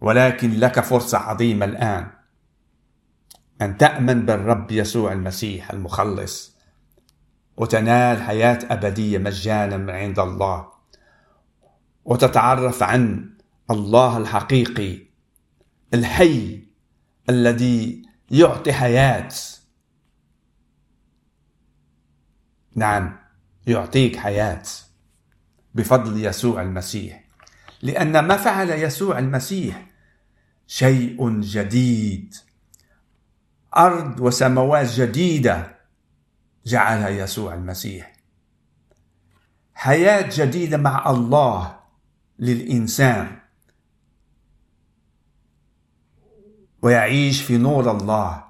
ولكن 0.00 0.50
لك 0.50 0.80
فرصة 0.80 1.18
عظيمة 1.18 1.64
الآن 1.64 2.10
أن 3.62 3.76
تأمن 3.76 4.26
بالرب 4.26 4.70
يسوع 4.70 5.12
المسيح 5.12 5.70
المخلص 5.70 6.56
وتنال 7.56 8.22
حياة 8.22 8.58
أبدية 8.70 9.18
مجانا 9.18 9.76
من 9.76 9.90
عند 9.90 10.18
الله 10.18 10.68
وتتعرف 12.04 12.82
عن 12.82 13.30
الله 13.70 14.18
الحقيقي 14.18 14.98
الحي 15.94 16.66
الذي 17.28 18.02
يعطي 18.30 18.72
حياة. 18.72 19.28
نعم. 22.76 23.23
يعطيك 23.66 24.16
حياة 24.16 24.62
بفضل 25.74 26.24
يسوع 26.24 26.62
المسيح. 26.62 27.24
لأن 27.82 28.18
ما 28.18 28.36
فعل 28.36 28.70
يسوع 28.70 29.18
المسيح 29.18 29.86
شيء 30.66 31.40
جديد. 31.40 32.34
أرض 33.76 34.20
وسماوات 34.20 34.90
جديدة 34.90 35.78
جعلها 36.66 37.08
يسوع 37.08 37.54
المسيح. 37.54 38.12
حياة 39.74 40.30
جديدة 40.32 40.76
مع 40.76 41.10
الله 41.10 41.80
للإنسان. 42.38 43.40
ويعيش 46.82 47.42
في 47.42 47.58
نور 47.58 47.90
الله. 47.90 48.44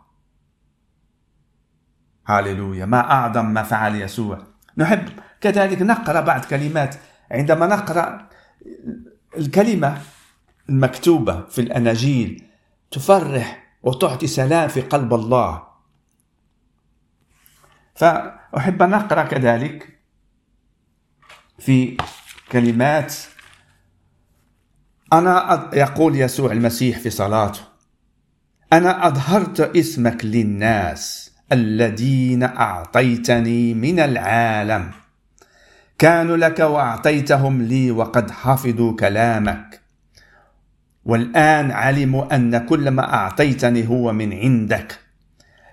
هاللويا. 2.26 2.86
ما 2.86 3.00
أعظم 3.00 3.46
ما 3.46 3.62
فعل 3.62 4.00
يسوع. 4.00 4.53
نحب 4.76 5.08
كذلك 5.40 5.82
نقرأ 5.82 6.20
بعض 6.20 6.44
كلمات. 6.44 6.96
عندما 7.30 7.66
نقرأ 7.66 8.28
الكلمة 9.36 10.02
المكتوبة 10.68 11.46
في 11.46 11.60
الأناجيل 11.60 12.44
تفرح 12.90 13.76
وتعطي 13.82 14.26
سلام 14.26 14.68
في 14.68 14.80
قلب 14.80 15.14
الله. 15.14 15.62
فأحب 17.94 18.82
أن 18.82 18.94
أقرأ 18.94 19.22
كذلك 19.22 20.00
في 21.58 21.96
كلمات. 22.52 23.14
أنا 25.12 25.70
يقول 25.72 26.16
يسوع 26.16 26.52
المسيح 26.52 26.98
في 26.98 27.10
صلاته 27.10 27.60
أنا 28.72 29.06
أظهرت 29.06 29.60
اسمك 29.60 30.24
للناس. 30.24 31.33
الذين 31.52 32.42
أعطيتني 32.42 33.74
من 33.74 34.00
العالم. 34.00 34.90
كانوا 35.98 36.36
لك 36.36 36.60
وأعطيتهم 36.60 37.62
لي 37.62 37.90
وقد 37.90 38.30
حفظوا 38.30 38.96
كلامك. 38.96 39.80
والآن 41.04 41.70
علموا 41.70 42.34
أن 42.34 42.58
كل 42.58 42.88
ما 42.90 43.14
أعطيتني 43.14 43.88
هو 43.88 44.12
من 44.12 44.32
عندك. 44.32 44.98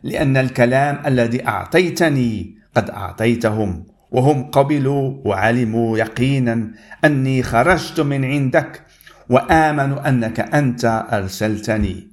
لأن 0.04 0.38
الكلام 0.38 1.00
الذي 1.06 1.48
أعطيتني 1.48 2.56
قد 2.76 2.90
أعطيتهم 2.90 3.86
وهم 4.12 4.44
قبلوا 4.44 5.22
وعلموا 5.26 5.98
يقينا 5.98 6.72
أني 7.06 7.44
خرجت 7.44 8.00
من 8.00 8.26
عندك 8.26 8.82
وآمنوا 9.30 10.10
أنك 10.10 10.40
أنت 10.40 11.06
أرسلتني. 11.12 12.08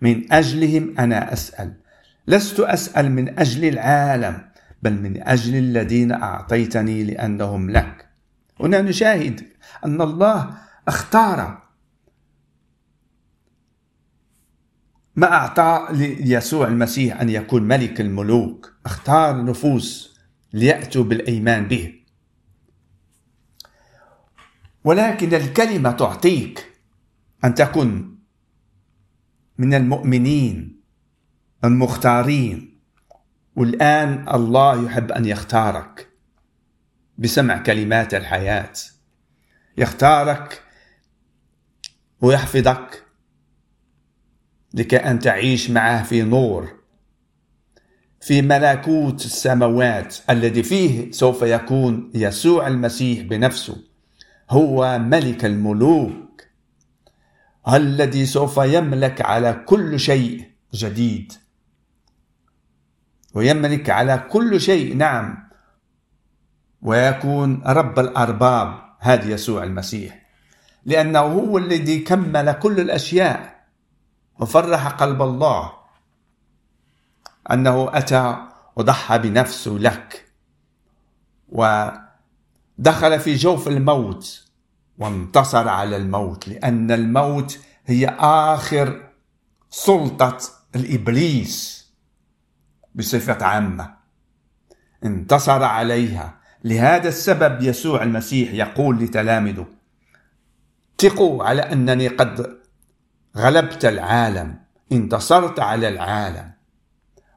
من 0.00 0.32
أجلهم 0.32 0.94
أنا 0.98 1.32
أسأل. 1.32 1.83
لست 2.26 2.60
أسأل 2.60 3.12
من 3.12 3.38
أجل 3.38 3.64
العالم 3.64 4.50
بل 4.82 5.02
من 5.02 5.22
أجل 5.22 5.56
الذين 5.56 6.12
أعطيتني 6.12 7.04
لأنهم 7.04 7.70
لك. 7.70 8.08
هنا 8.60 8.82
نشاهد 8.82 9.46
أن 9.84 10.00
الله 10.00 10.58
اختار 10.88 11.62
ما 15.16 15.32
أعطى 15.32 15.86
ليسوع 15.90 16.68
المسيح 16.68 17.20
أن 17.20 17.30
يكون 17.30 17.62
ملك 17.62 18.00
الملوك 18.00 18.72
اختار 18.86 19.44
نفوس 19.44 20.18
ليأتوا 20.52 21.04
بالإيمان 21.04 21.68
به. 21.68 21.94
ولكن 24.84 25.34
الكلمة 25.34 25.92
تعطيك 25.92 26.72
أن 27.44 27.54
تكن 27.54 28.14
من 29.58 29.74
المؤمنين 29.74 30.73
المختارين. 31.64 32.78
والآن 33.56 34.28
الله 34.34 34.84
يحب 34.84 35.12
أن 35.12 35.24
يختارك 35.24 36.08
بسمع 37.18 37.58
كلمات 37.58 38.14
الحياة. 38.14 38.72
يختارك 39.78 40.62
ويحفظك 42.20 43.04
لكي 44.74 44.96
أن 44.96 45.18
تعيش 45.18 45.70
معه 45.70 46.02
في 46.02 46.22
نور 46.22 46.72
في 48.20 48.42
ملكوت 48.42 49.24
السماوات 49.24 50.16
الذي 50.30 50.62
فيه 50.62 51.10
سوف 51.10 51.42
يكون 51.42 52.10
يسوع 52.14 52.66
المسيح 52.66 53.20
بنفسه. 53.20 53.76
هو 54.50 54.98
ملك 54.98 55.44
الملوك 55.44 56.42
الذي 57.72 58.26
سوف 58.26 58.56
يملك 58.56 59.20
على 59.20 59.64
كل 59.66 60.00
شيء 60.00 60.44
جديد. 60.74 61.32
ويملك 63.34 63.90
على 63.90 64.26
كل 64.30 64.60
شيء. 64.60 64.96
نعم. 64.96 65.48
ويكون 66.82 67.62
رب 67.66 67.98
الأرباب 67.98 68.74
هذا 68.98 69.30
يسوع 69.30 69.62
المسيح. 69.62 70.26
لأنه 70.84 71.20
هو 71.20 71.58
الذي 71.58 71.98
كمل 71.98 72.52
كل 72.52 72.80
الأشياء 72.80 73.64
وفرح 74.40 74.88
قلب 74.88 75.22
الله. 75.22 75.72
أنه 77.50 77.90
أتى 77.92 78.36
وضحى 78.76 79.18
بنفسه 79.18 79.70
لك. 79.70 80.24
ودخل 81.48 83.20
في 83.20 83.34
جوف 83.34 83.68
الموت 83.68 84.44
وانتصر 84.98 85.68
على 85.68 85.96
الموت. 85.96 86.48
لأن 86.48 86.90
الموت 86.90 87.58
هي 87.86 88.08
آخر 88.18 89.10
سلطة 89.70 90.38
الإبليس. 90.76 91.83
بصفة 92.94 93.44
عامة. 93.44 93.94
انتصر 95.04 95.62
عليها. 95.62 96.40
لهذا 96.64 97.08
السبب 97.08 97.62
يسوع 97.62 98.02
المسيح 98.02 98.52
يقول 98.52 98.98
لتلامذه 98.98 99.66
ثقوا 100.98 101.44
على 101.44 101.62
أنني 101.62 102.08
قد 102.08 102.60
غلبت 103.36 103.84
العالم 103.84 104.58
انتصرت 104.92 105.60
على 105.60 105.88
العالم 105.88 106.52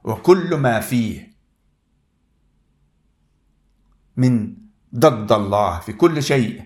وكل 0.03 0.55
ما 0.55 0.79
فيه 0.79 1.31
من 4.17 4.55
ضد 4.95 5.31
الله 5.31 5.79
في 5.79 5.93
كل 5.93 6.23
شيء. 6.23 6.63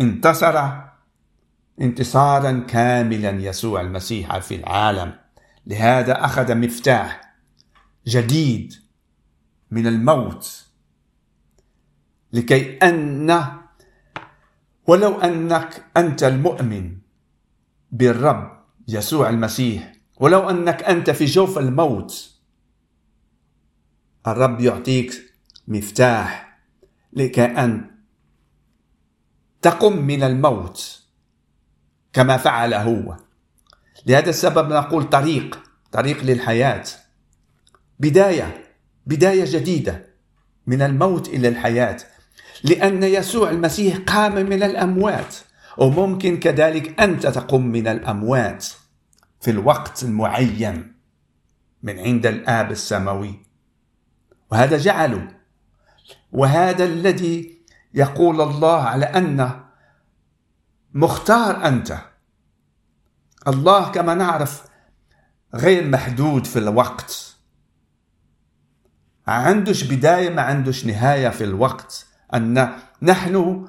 انتصر 0.00 0.70
انتصارا 1.80 2.64
كاملا 2.68 3.30
يسوع 3.30 3.80
المسيح 3.80 4.38
في 4.38 4.54
العالم. 4.54 5.14
لهذا 5.66 6.24
أخذ 6.24 6.54
مفتاح 6.54 7.23
جديد 8.06 8.74
من 9.70 9.86
الموت. 9.86 10.64
لكي 12.32 12.76
ان 12.78 13.58
ولو 14.86 15.20
أنك 15.20 15.84
أنت 15.96 16.22
المؤمن 16.22 16.98
بالرب 17.92 18.64
يسوع 18.88 19.28
المسيح 19.28 19.92
ولو 20.16 20.50
أنك 20.50 20.82
أنت 20.82 21.10
في 21.10 21.24
جوف 21.24 21.58
الموت 21.58 22.30
الرب 24.26 24.60
يعطيك 24.60 25.34
مفتاح 25.68 26.58
لكي 27.12 27.44
أن 27.44 27.90
تقم 29.62 29.96
من 30.02 30.22
الموت 30.22 31.00
كما 32.12 32.36
فعل 32.36 32.74
هو. 32.74 33.16
لهذا 34.06 34.30
السبب 34.30 34.72
نقول 34.72 35.04
طريق 35.04 35.62
طريق 35.92 36.24
للحياة. 36.24 36.84
بداية 38.00 38.64
بداية 39.06 39.44
جديدة 39.58 40.06
من 40.66 40.82
الموت 40.82 41.28
إلى 41.28 41.48
الحياة 41.48 41.96
لأن 42.64 43.02
يسوع 43.02 43.50
المسيح 43.50 43.96
قام 43.96 44.34
من 44.34 44.62
الأموات 44.62 45.36
وممكن 45.78 46.40
كذلك 46.40 47.00
أنت 47.00 47.26
تقوم 47.26 47.66
من 47.66 47.88
الأموات 47.88 48.66
في 49.40 49.50
الوقت 49.50 50.02
المعين 50.02 50.94
من 51.82 51.98
عند 51.98 52.26
الآب 52.26 52.70
السماوي. 52.70 53.34
وهذا 54.50 54.78
جعله 54.78 55.28
وهذا 56.32 56.84
الذي 56.84 57.58
يقول 57.94 58.40
الله 58.40 58.82
على 58.82 59.04
أن 59.04 59.60
مختار 60.94 61.66
أنت. 61.68 61.98
الله 63.48 63.90
كما 63.90 64.14
نعرف 64.14 64.64
غير 65.54 65.88
محدود 65.88 66.46
في 66.46 66.58
الوقت. 66.58 67.33
عندش 69.32 69.82
بداية 69.82 70.30
ما 70.30 70.42
عندش 70.42 70.86
نهاية 70.86 71.28
في 71.28 71.44
الوقت. 71.44 72.06
أن 72.34 72.68
نحن 73.02 73.66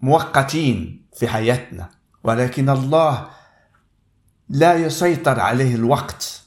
مؤقتين 0.00 1.06
في 1.16 1.28
حياتنا. 1.28 1.88
ولكن 2.24 2.68
الله 2.70 3.26
لا 4.48 4.74
يسيطر 4.74 5.40
عليه 5.40 5.74
الوقت. 5.74 6.42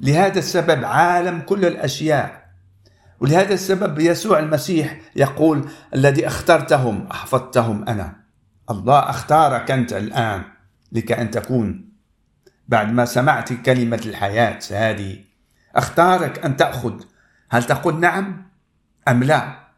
لهذا 0.00 0.38
السبب 0.38 0.84
عالم 0.84 1.40
كل 1.40 1.64
الأشياء. 1.64 2.48
ولهذا 3.20 3.54
السبب 3.54 3.98
يسوع 3.98 4.38
المسيح 4.38 5.00
يقول 5.16 5.68
الذي 5.94 6.26
اخترتهم 6.26 7.06
أحفظتهم 7.06 7.88
أنا. 7.88 8.16
الله 8.70 8.98
اختارك 8.98 9.70
أنت 9.70 9.92
الآن 9.92 10.42
لك 10.92 11.12
أن 11.12 11.30
تكون. 11.30 11.88
بعد 12.68 12.92
ما 12.92 13.04
سمعت 13.04 13.52
كلمة 13.52 14.00
الحياة 14.06 14.58
هذه 14.70 15.18
اختارك 15.76 16.44
أن 16.44 16.56
تأخذ 16.56 17.02
هل 17.50 17.64
تقول 17.64 18.00
نعم 18.00 18.46
أم 19.08 19.24
لا؟ 19.24 19.68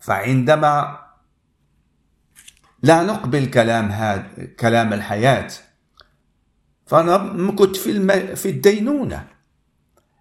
فعندما 0.00 0.98
لا 2.82 3.02
نقبل 3.02 3.46
كلام 3.46 3.88
هذا 3.88 4.46
كلام 4.60 4.92
الحياة 4.92 5.48
فنمكث 6.86 7.78
في 7.78 7.90
الم... 7.90 8.34
في 8.34 8.50
الدينونة. 8.50 9.26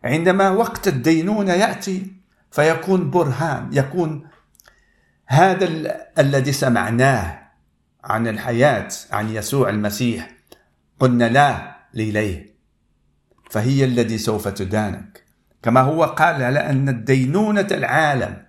عندما 0.04 0.50
وقت 0.50 0.88
الدينونة 0.88 1.54
يأتي 1.54 2.12
فيكون 2.52 3.10
برهان 3.10 3.70
يكون 3.72 4.28
هذا 5.26 5.66
ال... 5.66 5.88
الذي 6.20 6.52
سمعناه 6.52 7.52
عن 8.04 8.28
الحياة 8.28 8.90
عن 9.12 9.30
يسوع 9.30 9.70
المسيح 9.70 10.32
قلنا 11.00 11.30
لا 11.30 11.76
لإليه. 11.94 12.56
فهي 13.50 13.86
الذي 13.86 14.18
سوف 14.18 14.48
تدانك. 14.48 15.24
كما 15.64 15.82
هو 15.82 16.04
قال 16.04 16.40
لأن 16.40 16.90
الدينونة 16.90 17.68
العالم 17.72 18.44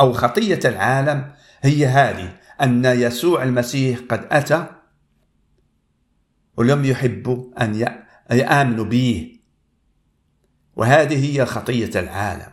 أو 0.00 0.12
خطية 0.12 0.60
العالم 0.64 1.32
هي 1.60 1.86
هذه 1.86 2.36
أن 2.62 2.84
يسوع 2.84 3.42
المسيح 3.42 4.00
قد 4.08 4.26
أتى 4.30 4.66
ولم 6.56 6.84
يحبوا 6.84 7.62
أن 7.64 7.98
يآمنوا 8.30 8.84
به. 8.84 9.40
وهذه 10.76 11.32
هي 11.32 11.46
خطية 11.46 12.00
العالم. 12.00 12.52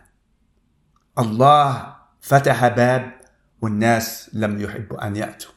الله 1.18 1.96
فتح 2.20 2.68
باب 2.68 3.20
والناس 3.60 4.30
لم 4.32 4.60
يحبوا 4.60 5.06
أن 5.06 5.16
يأتوا 5.16 5.52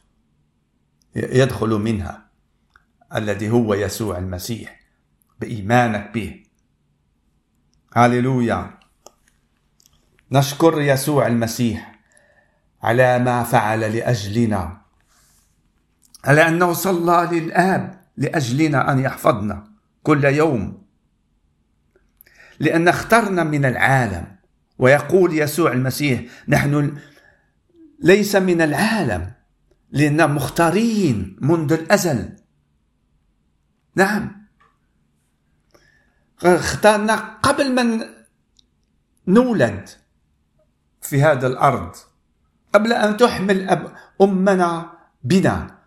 يدخلوا 1.16 1.80
منها 1.80 2.30
الذي 3.16 3.50
هو 3.50 3.74
يسوع 3.74 4.18
المسيح 4.18 4.80
بإيمانك 5.40 6.12
به. 6.14 6.47
هللويا 7.98 8.78
نشكر 10.32 10.82
يسوع 10.82 11.28
المسيح 11.28 12.00
على 12.84 13.20
ما 13.20 13.44
فعل 13.44 13.80
لأجلنا. 13.80 14.82
على 16.26 16.48
أنه 16.48 16.74
صلى 16.74 17.40
للآب 17.40 18.02
لأجلنا 18.18 18.92
أن 18.92 19.00
يحفظنا 19.00 19.68
كل 20.04 20.26
يوم. 20.26 20.84
لأن 22.60 22.88
اخترنا 22.88 23.44
من 23.44 23.66
العالم. 23.66 24.38
ويقول 24.80 25.40
يسوع 25.40 25.72
المسيح 25.72 26.22
نحن 26.48 26.98
ليس 28.00 28.36
من 28.36 28.62
العالم. 28.62 29.32
لأننا 29.92 30.28
مختارين 30.28 31.38
منذ 31.42 31.74
الأزل. 31.74 32.36
نعم. 33.96 34.47
اختارنا 36.44 37.16
قبل 37.44 37.76
من 37.76 38.06
نولد 39.28 39.90
في 41.02 41.24
هذا 41.24 41.48
الأرض 41.48 41.96
قبل 42.74 42.94
أن 42.94 43.18
تحمل 43.18 43.70
أب 43.70 43.94
أمنا 44.22 44.92
بنا. 45.24 45.78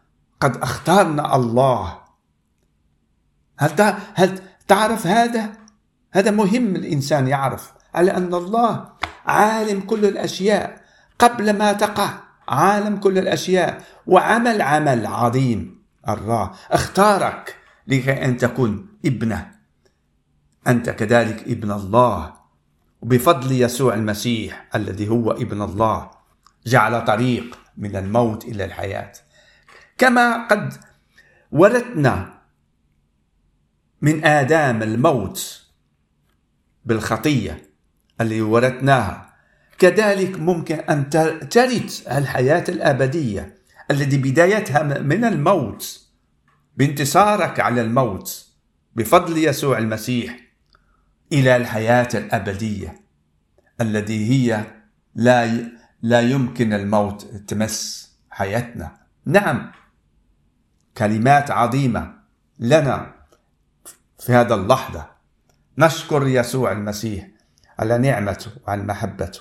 قد 0.40 0.56
اختارنا 0.56 1.36
الله. 1.36 1.98
هل 3.58 3.96
هل 4.14 4.38
تعرف 4.68 5.06
هذا؟ 5.06 5.52
هذا 6.12 6.30
مهم 6.30 6.76
الإنسان 6.76 7.28
يعرف 7.28 7.72
على 7.94 8.16
أن 8.16 8.34
الله 8.34 8.92
عالم 9.26 9.80
كل 9.80 10.04
الأشياء. 10.04 10.80
قبل 11.18 11.58
ما 11.58 11.72
تقع 11.72 12.10
عالم 12.48 12.96
كل 12.96 13.18
الأشياء 13.18 13.82
وعمل 14.06 14.62
عمل 14.62 15.06
عظيم. 15.06 15.82
الله 16.08 16.50
اختارك 16.70 17.56
لكي 17.86 18.24
أن 18.24 18.36
تكون 18.36 18.98
ابنة. 19.04 19.59
أنت 20.66 20.90
كذلك 20.90 21.42
ابن 21.48 21.70
الله. 21.70 22.40
وبفضل 23.02 23.52
يسوع 23.52 23.94
المسيح 23.94 24.68
الذي 24.74 25.08
هو 25.08 25.30
ابن 25.30 25.62
الله 25.62 26.10
جعل 26.66 27.04
طريق 27.04 27.58
من 27.76 27.96
الموت 27.96 28.44
إلى 28.44 28.64
الحياة. 28.64 29.12
كما 29.98 30.46
قد 30.46 30.74
ورثنا 31.52 32.40
من 34.02 34.24
ادام 34.24 34.82
الموت 34.82 35.66
بالخطية 36.84 37.70
اللي 38.20 38.40
ورثناها. 38.40 39.34
كذلك 39.78 40.40
ممكن 40.40 40.74
أن 40.74 41.10
ترث 41.50 42.08
الحياة 42.08 42.64
الأبدية 42.68 43.54
التي 43.90 44.18
بدايتها 44.18 44.82
من 44.82 45.24
الموت 45.24 46.00
بانتصارك 46.76 47.60
على 47.60 47.80
الموت 47.80 48.46
بفضل 48.96 49.38
يسوع 49.38 49.78
المسيح. 49.78 50.49
إلى 51.32 51.56
الحياة 51.56 52.08
الأبدية 52.14 53.00
التي 53.80 54.30
هي 54.30 54.64
لا 55.14 55.70
لا 56.02 56.20
يمكن 56.20 56.72
الموت 56.72 57.24
تمس 57.24 58.10
حياتنا. 58.30 58.96
نعم 59.24 59.72
كلمات 60.98 61.50
عظيمة 61.50 62.14
لنا 62.58 63.14
في 64.18 64.32
هذا 64.32 64.54
اللحظة. 64.54 65.10
نشكر 65.78 66.26
يسوع 66.26 66.72
المسيح 66.72 67.28
على 67.78 67.98
نعمته 67.98 68.50
وعن 68.66 68.86
محبته. 68.86 69.40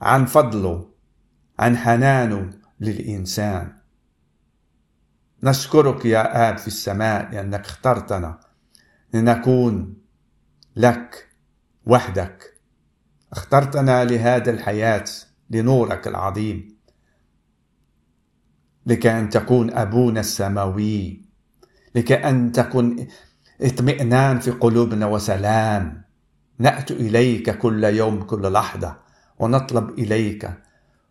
عن 0.00 0.26
فضله 0.26 0.90
عن 1.58 1.76
حنانه 1.76 2.50
للإنسان. 2.80 3.72
نشكرك 5.42 6.04
يا 6.04 6.50
آب 6.50 6.58
في 6.58 6.66
السماء 6.66 7.30
لأنك 7.30 7.60
اخترتنا 7.60 8.40
لنكون 9.14 9.96
لك 10.76 11.28
وحدك. 11.86 12.60
اخترتنا 13.32 14.04
لهذا 14.04 14.50
الحياة 14.50 15.04
لنورك 15.50 16.08
العظيم. 16.08 16.76
لكي 18.86 19.10
أن 19.10 19.28
تكون 19.28 19.70
أبونا 19.70 20.20
السماوي. 20.20 21.22
لكي 21.94 22.14
أن 22.14 22.52
تكون 22.52 23.06
اطمئنان 23.60 24.38
في 24.38 24.50
قلوبنا 24.50 25.06
وسلام. 25.06 26.04
ناتي 26.58 26.94
إليك 26.94 27.58
كل 27.58 27.84
يوم 27.84 28.22
كل 28.22 28.52
لحظة 28.52 28.96
ونطلب 29.38 29.90
إليك 29.90 30.50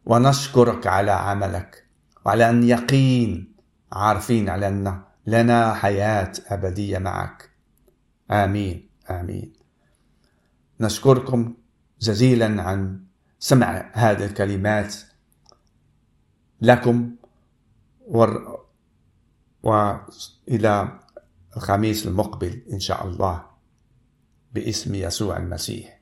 ونشكرك 0.05 0.87
على 0.87 1.11
عملك. 1.11 1.85
وعلى 2.25 2.49
أن 2.49 2.63
يقين 2.63 3.55
عارفين 3.91 4.49
على 4.49 4.67
ان 4.67 5.01
لنا 5.27 5.73
حياة 5.73 6.31
أبدية 6.47 6.97
معك. 6.97 7.49
آمين. 8.31 8.88
آمين. 9.09 9.53
نشكركم 10.79 11.53
جزيلا 11.99 12.63
عن 12.63 13.05
سمع 13.39 13.91
هذه 13.93 14.25
الكلمات 14.25 14.95
لكم 16.61 17.15
ور 18.07 18.59
وإلى 19.63 20.99
الخميس 21.57 22.07
المقبل 22.07 22.61
إن 22.71 22.79
شاء 22.79 23.07
الله 23.07 23.45
باسم 24.51 24.95
يسوع 24.95 25.37
المسيح. 25.37 26.01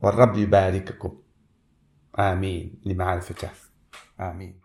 والرب 0.00 0.36
يبارككم. 0.36 1.18
آمين. 2.18 2.80
لمعرفته. 2.84 3.50
آمين. 4.20 4.63